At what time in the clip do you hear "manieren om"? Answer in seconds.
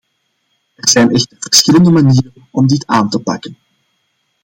1.91-2.67